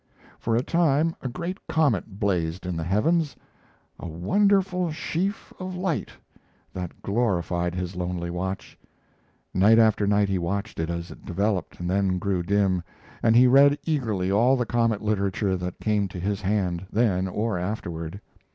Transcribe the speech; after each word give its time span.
For 0.39 0.55
a 0.55 0.63
time 0.63 1.15
a 1.21 1.27
great 1.29 1.59
comet 1.67 2.19
blazed 2.19 2.65
in 2.65 2.75
the 2.75 2.83
heavens, 2.83 3.35
a 3.99 4.07
"wonderful 4.07 4.91
sheaf 4.91 5.53
of 5.59 5.75
light" 5.75 6.09
that 6.73 7.03
glorified 7.03 7.75
his 7.75 7.95
lonely 7.95 8.31
watch. 8.31 8.79
Night 9.53 9.77
after 9.77 10.07
night 10.07 10.27
he 10.27 10.39
watched 10.39 10.79
it 10.79 10.89
as 10.89 11.11
it 11.11 11.23
developed 11.23 11.79
and 11.79 11.87
then 11.87 12.17
grew 12.17 12.41
dim, 12.41 12.81
and 13.21 13.35
he 13.35 13.45
read 13.45 13.77
eagerly 13.85 14.31
all 14.31 14.55
the 14.57 14.65
comet 14.65 15.03
literature 15.03 15.55
that 15.55 15.79
came 15.79 16.07
to 16.07 16.19
his 16.19 16.41
hand, 16.41 16.87
then 16.91 17.27
or 17.27 17.59
afterward. 17.59 18.19